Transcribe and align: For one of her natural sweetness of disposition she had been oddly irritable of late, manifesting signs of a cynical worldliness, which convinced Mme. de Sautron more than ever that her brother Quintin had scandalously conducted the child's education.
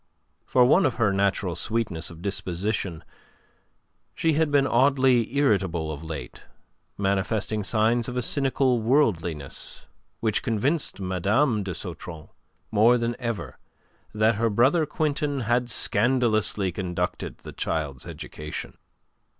For 0.47 0.65
one 0.65 0.87
of 0.87 0.95
her 0.95 1.13
natural 1.13 1.55
sweetness 1.55 2.09
of 2.09 2.23
disposition 2.23 3.03
she 4.15 4.33
had 4.33 4.49
been 4.49 4.65
oddly 4.65 5.35
irritable 5.37 5.91
of 5.91 6.03
late, 6.03 6.41
manifesting 6.97 7.63
signs 7.63 8.09
of 8.09 8.17
a 8.17 8.23
cynical 8.23 8.81
worldliness, 8.81 9.85
which 10.19 10.41
convinced 10.41 10.99
Mme. 10.99 11.61
de 11.61 11.75
Sautron 11.75 12.29
more 12.71 12.97
than 12.97 13.15
ever 13.19 13.59
that 14.11 14.37
her 14.41 14.49
brother 14.49 14.87
Quintin 14.87 15.41
had 15.41 15.69
scandalously 15.69 16.71
conducted 16.71 17.37
the 17.37 17.53
child's 17.53 18.07
education. 18.07 18.79